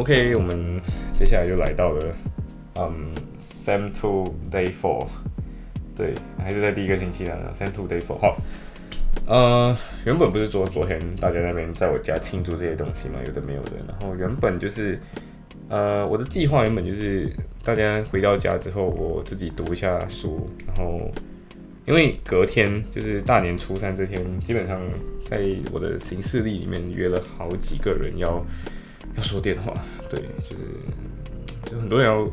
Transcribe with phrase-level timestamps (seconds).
[0.00, 0.80] OK，我们
[1.14, 2.16] 接下来就来到了，
[2.76, 5.06] 嗯，Sam Two Day Four，
[5.94, 8.16] 对，还是在第一个星期呢，Sam Two Day Four。
[8.16, 8.38] 好，
[9.26, 13.72] 呃，原本不是昨昨天大家那边在我家庆祝这些东西嘛，有的没有的。
[13.86, 14.98] 然后原本就是，
[15.68, 17.30] 呃，我的计划原本就是
[17.62, 21.10] 大家回到家之后，我自己读一下书，然后
[21.86, 24.80] 因为隔天就是大年初三这天，基本上
[25.26, 28.42] 在我的行事历里面约了好几个人要。
[29.16, 29.74] 要说电话，
[30.08, 30.62] 对，就是
[31.70, 32.24] 就很多人要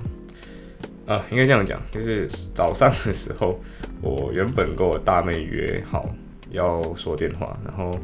[1.06, 3.60] 啊，应该这样讲，就是早上的时候，
[4.02, 6.10] 我原本跟我大妹约好
[6.52, 7.98] 要说电话，然后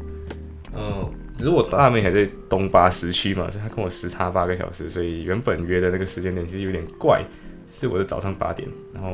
[0.74, 7.22] 嗯，只是我大妹还在东八时区嘛，所以她跟我时差八个小时，所以原本约的那个时间点其实有点怪，
[7.70, 9.10] 是我的早上八点，然后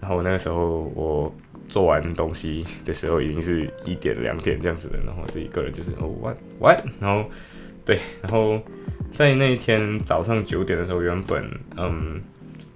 [0.00, 1.32] 然后那个时候我
[1.68, 7.28] 做完东西的时候已经是一点两点这样子的，然后自己个人就是哦 what what，然后。
[7.84, 8.60] 对，然后
[9.12, 11.44] 在那一天早上九点的时候，原本
[11.76, 12.20] 嗯，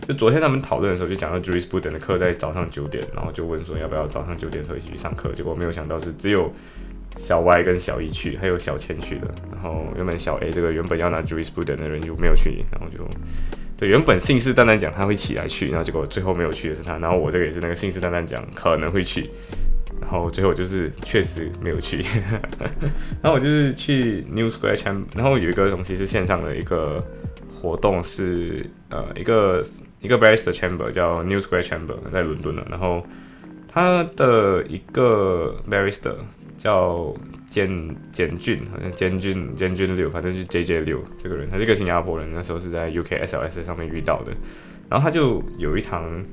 [0.06, 6.52] 就昨天他们讨论的时候，就讲到 Juris Buden 的课在早上九点，然后就问说要不要早上九点的时候一起去上课，结果没有想到是只有
[7.16, 9.32] 小 Y 跟小 E 去，还有小千去的。
[9.52, 13.08] 然后原本小 A 这个原本要拿 Juris Buden 的人就没有去，然后就
[13.76, 19.30] 对原本信誓旦旦讲他会起来去，然后结果最后没有去的是他，然后我这个也是那个信誓旦旦讲可能会去。
[20.00, 22.04] 然后最后就是确实没有去，
[23.20, 27.04] 然后我就是去 New Square Chamber，然后有一个东西是线上的一个
[27.52, 29.62] 活动，是呃一个
[30.00, 33.04] 一个 Barrister Chamber 叫 New Square Chamber 在伦敦的，然后
[33.66, 36.14] 他的一个 Barrister
[36.56, 37.12] 叫
[37.48, 44.32] 简简俊，好像简俊简俊六，反正是 J J 六这个人，他是一个新加坡人，那时候是在 UK SLS 上面遇到的，
[44.88, 46.24] 然后他就有一堂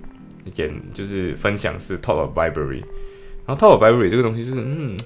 [0.56, 2.84] 演就是分享是 Talk of Library。
[3.46, 4.98] 然后套 b i b l y 这个东西就是，嗯，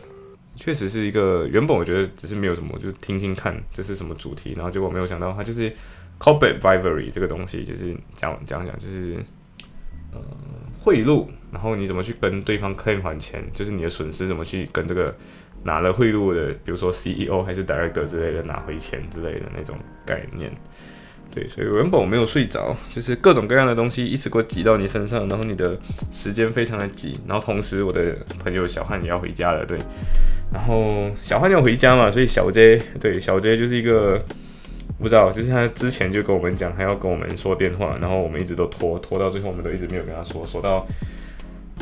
[0.56, 5.72] 确实是一个原本我觉得只是没有什么，就听听看这是什么主题，然后结果没有想到它就是
[6.20, 9.18] corporate bribery 这个东西，就是讲讲讲就是
[10.14, 10.20] 呃
[10.80, 15.16] 贿赂，然后你怎么去跟对方 claim 还钱，就是你的损失怎么去跟这个
[15.64, 20.52] 拿了贿赂的，比如说 CEO 还是 director 之类的拿回钱之类的那种概念。
[21.34, 25.78] 对，所以原本我没有睡着，就是各种各样的东西一直给我挤到你身上，然后你的
[26.12, 29.78] 时间非常的挤，然后同时我的朋友小汉也要回家了，对，
[30.52, 34.24] 然后小汉要回家嘛，所以小 J 对小 J 就是一个
[34.98, 40.88] 不知道，就是他之前就跟我们讲他要跟我们说电话，然后我们一直都拖拖到最后，我们都一直没有跟他说，说到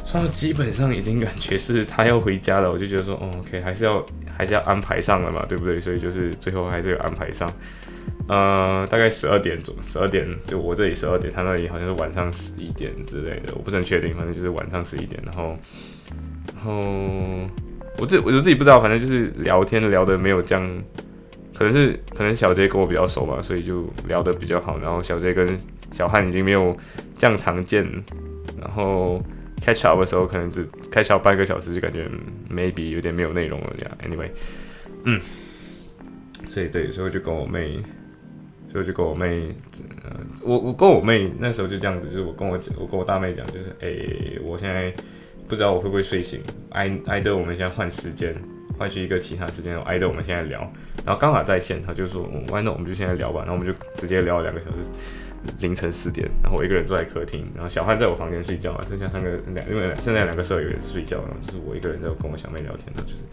[0.05, 5.79] 说到基本上已经感觉是他要回家了，我就觉得说，哦，OK，还是要还是要安排上了嘛，对不对？
[5.79, 7.49] 所以就是最后还是有安排上。
[8.27, 15.21] 呃，大概十二点左，十二点就我这里十二点，他那里好像是晚上十一点之类的，我不是很确定，反正就是晚上十一点。
[15.23, 15.55] 然后，
[16.55, 16.71] 然后
[17.99, 20.83] 我自我就自己不知道，反正就是聊天聊的没有这样，
[21.53, 24.79] 可能是可能小杰跟我比较熟嘛，所以就聊得比较好。
[24.79, 25.55] 然后小杰跟
[25.91, 26.75] 小汉已经没有
[27.19, 27.87] 这样常见，
[28.59, 29.23] 然后
[29.61, 32.09] catch up 的时候可能只 catch up 半个小时，就感觉
[32.49, 33.95] maybe 有点没有内容了这样。
[34.03, 34.29] Anyway，
[35.03, 35.21] 嗯，
[36.49, 37.77] 所以对，所以我就跟我妹。
[38.75, 39.55] 就就跟我妹，
[40.43, 44.93] 我我跟我妹那时候就这样子，就是我跟我我跟我大妹讲，就是诶，我现在
[45.47, 46.41] 不知道我会不会睡醒，
[46.71, 48.35] 挨挨的我们现在换时间，
[48.77, 50.59] 换去一个其他时间，挨的我们现在聊，
[51.05, 54.91] 然后刚好在线，他就说，完那我们就现在聊吧，然后我们就直接聊了两个小时，
[55.61, 63.23] 凌晨四点，然后我一个人坐在客厅，然后小汉在我房间睡觉啊，剩下三个两因为剩下两个舍友也是睡觉，然后就是我一个人在跟我小妹聊天的，就是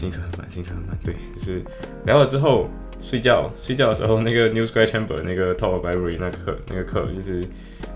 [0.00, 1.62] 行程很满，行程很满，对，就是
[2.04, 2.68] 聊了之后。
[3.02, 7.42] 睡觉睡觉的时候，那个 New Square Chamber 那个 top library，那课那个课就是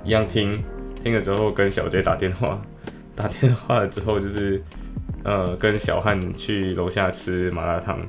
[0.03, 0.65] 一样听
[1.03, 2.59] 听了之后跟小 J 打电话，
[3.15, 4.63] 打电话了之后就是
[5.23, 8.01] 呃跟小汉去楼下吃麻辣烫，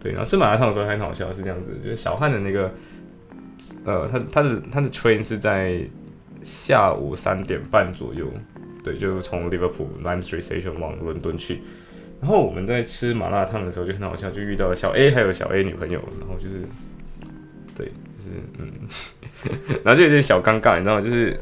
[0.00, 2.72] 对，然后吃麻辣烫的时候还很好笑，是这样子，就是小汉的那个
[3.84, 5.80] 呃他他的他的 train 是在
[6.44, 8.24] 下午三点半左右，
[8.84, 11.60] 对，就从 Liverpool Lime Street Station 往伦敦去。
[12.20, 16.62] 然后我们在吃麻辣烫的时候就很好笑，就遇到了小 A 还有小 A 女朋友，然后就是，
[17.76, 18.72] 对，就是嗯，
[19.84, 21.00] 然后就有点小尴尬，你知道吗？
[21.00, 21.38] 就是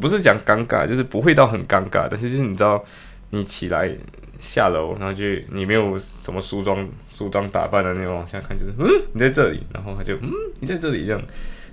[0.00, 2.82] 不是讲尴尬，就是不会到很尴尬，但是就是你知道，
[3.30, 3.90] 你起来
[4.38, 10.30] 下楼，然后就你没有什么梳妆梳妆打扮的那种往下看，就是嗯，你在这里，然后他就嗯，
[10.60, 11.20] 你在这里这样，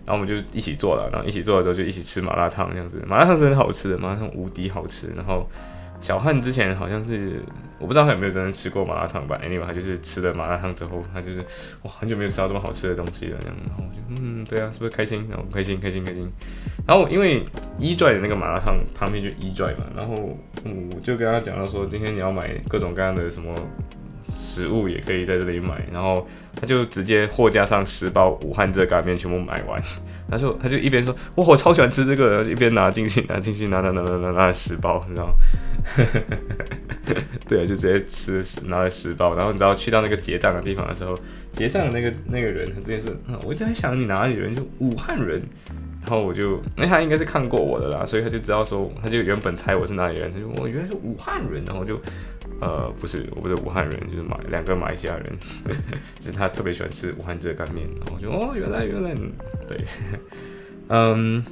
[0.05, 5.07] 然后我们就一起做了，然后一起做了之后就一起吃麻辣烫这样子，麻辣烫是很好吃的，麻辣烫无敌好吃。
[5.15, 5.49] 然后
[5.99, 7.41] 小汉之前好像是
[7.79, 11.39] 我不知道他有没有真的吃过麻辣烫吧，anyway 他就是吃了麻辣烫之后，他就是
[11.83, 15.27] 哇很久没有吃到这么好吃的东西了，然后我就嗯对啊，是不是开心？
[15.29, 16.29] 然后开心开心开心。
[16.87, 17.43] 然后因为
[17.77, 20.13] 一拽的那个麻辣烫旁边就一拽嘛，然后
[20.63, 23.53] 我就跟他讲到说，今天你要买各种各样的什么。
[24.29, 26.27] 食物也可以在这里买，然后
[26.59, 29.81] 他就直接货架上十包武汉热干面全部买完，
[30.29, 35.33] 他就他就一边说哇我超喜欢吃这个，然后一边拿进去拿进去拿拿拿拿拿拿了十包，你知道吗？
[37.47, 41.17] 对，就直接吃拿了十包，然后你知道去到那个结账的地方的时候，
[41.51, 45.41] 结账的那个那个人他直接是，我一直在想你哪里人，就武汉人。
[46.01, 51.99] 然后我就，因为他应该是看过我的啦，所以他就知道说，他就原本猜我是哪里人，他就我原来是武汉人，然后就，
[52.61, 55.25] 呃，不是，我不是武汉人，就是马两个马来西亚人，
[56.17, 59.13] 只是他特别喜欢吃武汉热干面，然后我就哦，原来原来，
[59.67, 59.83] 对，
[60.87, 61.43] 嗯，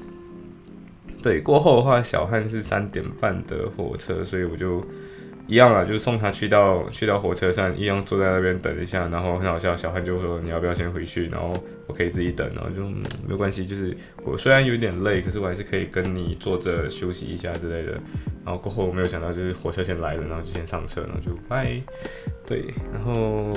[1.25, 4.85] 对，过后的话，小汉是三点半的火车，所以我就。
[5.47, 11.53] 一样啊，就送他去到去到火车站，一样坐在那边等一下，然后很好笑，小汉就说你要不要先回去，然后
[11.85, 17.91] 我可以自己等，然后就没有关系，就是我虽然有点累，可是我还是可以跟你坐着休息一下之类的。
[18.43, 21.79] 然后过后我没有想到就是火车先来了，然后就先上车，然后就拜，
[22.47, 23.53] 对，然后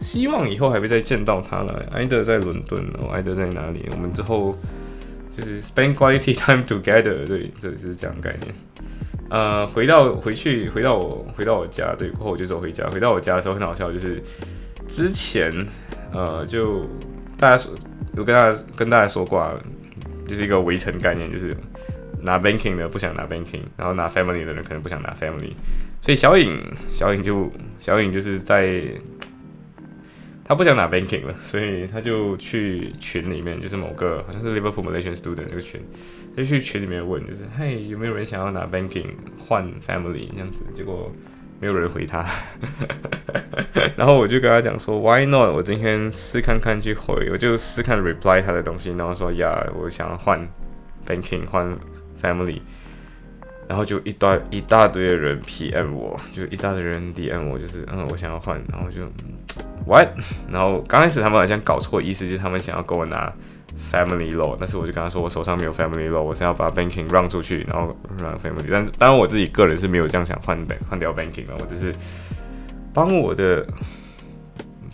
[0.00, 1.82] 希望以后还会再见到他了。
[1.92, 3.88] 艾德在伦敦，哦，艾德在哪里？
[3.92, 4.54] 我们之后
[5.36, 8.54] 就是 spend quality time together，对，这就是这样概念。
[9.30, 12.88] 呃，回到回去，回到我回到我家，对，过后我就走回家。
[12.90, 14.22] 回到我家的时候很好笑，就是
[14.86, 15.50] 之前
[16.12, 16.86] 呃，就
[17.38, 17.72] 大家说，
[18.14, 19.54] 有跟大家跟大家说过，啊
[20.28, 21.56] 就是一个围城概念，就是
[22.20, 25.52] 拿 banking 的不想拿 banking，然后拿 family 的人可能不想拿 family，
[26.02, 26.62] 所以小颖
[26.92, 28.82] 小颖就小颖就是在
[30.52, 35.80] 他不想拿 banking 了，所以他就去群里面，就是某个好像是 Liverpool Malaysian student 这个群。
[36.36, 39.06] 他就去群里面问，就是嘿，有没有人想要拿 banking
[39.38, 40.62] 换 family 这样子？
[40.74, 41.10] 结果
[41.58, 42.22] 没有人回他。
[43.96, 45.54] 然后我就跟他讲说，Why not？
[45.54, 50.46] 我今天试看看去回，我就试看 reply 他的东西，然后说呀，我想换
[51.06, 51.74] banking 换
[52.22, 52.60] family。
[53.72, 59.00] 然后就一大一大堆的人 PM 我，就一大堆人 DM 我，就是嗯，我想要换，然后就
[59.86, 60.08] What？
[60.50, 63.32] 然后刚开始他们好像搞错意思，就是他们想要跟我拿。
[63.90, 68.68] Family low，但是我就跟他说，我手上没有 Family low，我是要把 Banking 让出去，然后让 Family。
[68.70, 71.92] 但当然我自己个人是没有这样想换 b 换掉 Banking 了，我只是
[72.92, 73.66] 帮我的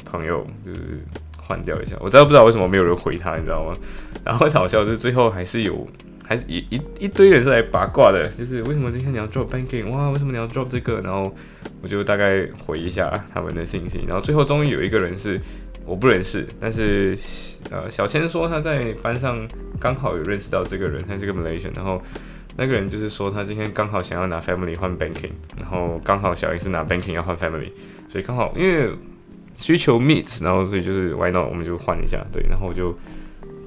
[0.05, 1.05] 朋友就是
[1.37, 1.97] 换掉一下。
[1.99, 3.77] 我真的不知道为什么没有人回他，你知道吗？
[4.25, 5.87] 然后很好笑，是最后还是有，
[6.29, 9.89] 还是一一一堆人是来八卦的，就是为什么今天你要 Drop Banking？
[9.89, 11.01] 哇，为什么你要 Drop 这个？
[11.01, 11.35] 然后
[11.83, 15.41] 我就大概回一下他们的信息，然后最后终于有一个人是。
[15.87, 17.17] 我不认识，但是
[17.71, 19.49] 呃，小千说他在班上
[19.81, 22.03] 刚好有认识到这个人，他是个 Malaysian，然后
[22.59, 27.71] 那个人就是说他今天刚好想要拿 Family 换 Banking，然后刚好小英是拿 Banking 要换 Family，
[28.11, 28.93] 所以刚好因为
[29.57, 31.49] 需求 meets，然后所以就是 Why not？
[31.49, 32.95] 我们就换一下，对，然后我就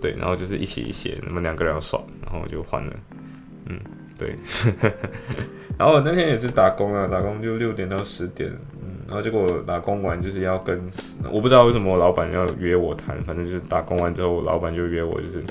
[0.02, 2.94] 对，然后就是一起写，我们两个人要爽，然后就换了，
[3.68, 3.80] 嗯，
[4.18, 4.36] 对，
[5.78, 8.50] 然后我那天也是打工啊，打工就六点到十点。
[8.82, 10.82] 嗯然后结果打工完就是要跟，
[11.30, 15.44] 我不知道为什么我老板要约我谈，反正就是打工完之后，老板就约我，就是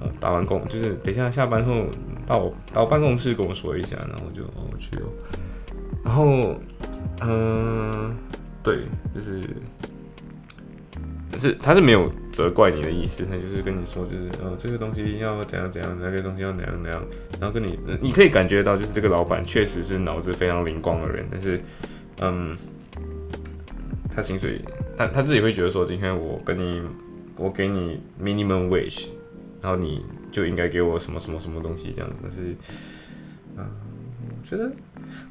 [0.00, 1.84] 呃打完工就是等一下下班后
[2.26, 5.12] 到我到我办公室跟我说一下，然后就哦去哦，
[6.02, 6.58] 然后
[7.20, 8.16] 嗯
[8.62, 8.78] 对，
[9.14, 9.42] 就是
[11.38, 17.04] 是他是没有责怪你的意思，他就是跟你说就是呃这个东西要怎样怎样，那个东西要怎样怎样，
[17.40, 21.60] 然后跟你你可以感觉到就是这个老板确实是脑子非常灵光的人，但是
[22.20, 22.56] 嗯。
[24.14, 24.58] 他薪水，
[24.96, 26.80] 他他自己会觉得说，今天我跟你，
[27.36, 29.08] 我给你 minimum wage，
[29.60, 30.02] 然后你
[30.32, 32.16] 就应该给我什么什么什么东西这样子。
[32.22, 32.56] 但是，
[33.58, 33.70] 嗯，
[34.48, 34.70] 觉得，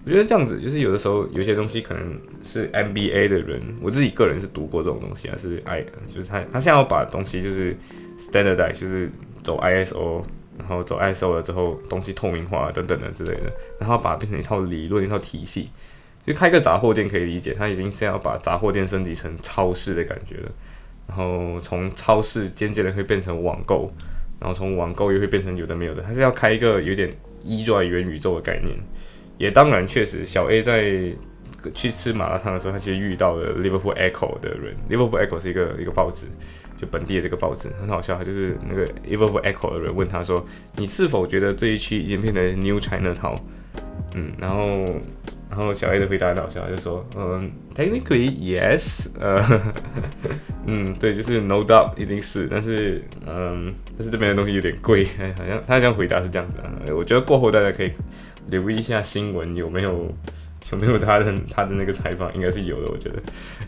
[0.03, 7.75] 我觉得这样子就是有的时候有些东西可能是 MBA 的人，我自己个人是读过这种东西啊，是 I，就是他他现在要把东西就是
[8.19, 9.09] standardize，就是
[9.41, 10.23] 走 ISO，
[10.57, 15.69] 然后走 ISO 了之后东西透明化等等的之类的，然后把它变成一套理论一套体系。
[16.25, 20.51] 就开个杂货店可以理解，他已经是要把杂货店升级成超市的感觉了，
[21.07, 23.93] 然后从超市渐渐的会变成网购，
[24.39, 28.75] 然后从网购又会变成有的没有的，他是要开一个有点依赖元宇宙的概念。
[29.37, 30.83] 也当然确实，小 A 在
[31.73, 36.27] 去吃麻辣烫的时候，他其实遇到了 Liverpool Echo 的人，Liverpool Echo 是一个一个报纸，
[36.79, 40.45] 就本地的这个报纸很好笑，他就是那个 Liverpool Echo 的人问他说
[40.77, 43.37] ：“你是否觉得这一区已经变成 New China Town？”
[44.13, 44.85] 嗯，然后
[45.49, 49.43] 然后小 A 的回答很好笑，就说，嗯，technically yes，呃，
[50.67, 55.05] 嗯，对，就是 no doubt 一定是，但是，嗯，但是这边的东西有点贵，
[55.37, 56.71] 好像他这样回答是这样子啊。
[56.95, 57.91] 我觉得过后大家可以
[58.49, 60.11] 留意一下新闻有没有
[60.71, 63.21] 有没有他的他的那个采访，应该是有的，我觉得。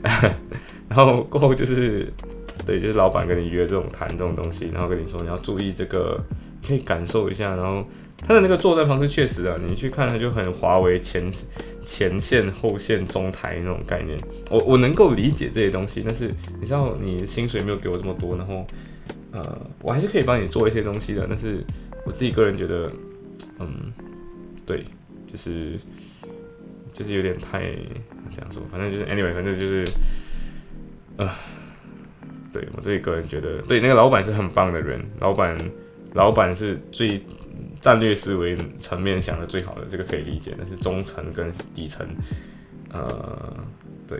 [0.90, 2.12] 然后过后就是，
[2.66, 6.20] 对，就是老板跟你约这种谈这种东西，然后跟你说你要注意这个，
[6.66, 7.86] 可以感受一下，然后。
[8.20, 11.32] 他的那个作战方式确实啊，你去看他就很华为前
[11.86, 14.18] 前线后线中台那种概念，
[14.50, 18.66] 我我能够理解这些东西，但是你知道你薪水没有给我这么多，然后
[19.32, 21.64] 呃我还是可以帮你做一些东西的，但是
[22.08, 22.92] 我自己个人觉得，
[23.60, 23.94] 嗯，
[24.68, 24.86] 对，
[25.26, 25.80] 就是
[26.94, 27.62] 就是有点太
[28.30, 29.84] 这样说，反正就是 anyway，反正就是
[31.18, 31.34] 啊，
[32.54, 35.58] 对我自己个人觉得，对那个老板是很棒的人，老板
[36.14, 37.20] 老板是最。
[37.80, 40.54] 战略思维层面想的最好的，这个可以理解。
[40.58, 42.06] 但是中层跟底层，
[42.92, 43.56] 呃，
[44.08, 44.20] 对，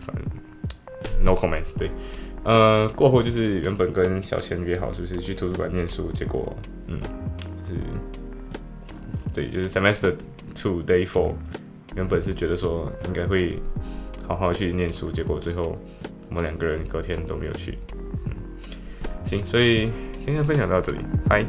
[0.00, 1.76] 反正 no comments。
[1.76, 1.90] 对，
[2.44, 6.10] 呃，过后就是原本跟小钱约好，是不是去图书馆念书？
[6.12, 6.98] 结果，嗯，
[7.62, 7.80] 就是
[9.34, 10.14] 对，就是 semester
[10.54, 11.32] two day four，
[11.96, 13.58] 原本是觉得说应该会
[14.26, 15.78] 好好去念书，结果最后
[16.28, 17.78] 我们两个人隔天都没有去。
[18.26, 18.32] 嗯，
[19.24, 19.90] 行，所以
[20.24, 20.98] 今天分享到这里，
[21.28, 21.46] 拜。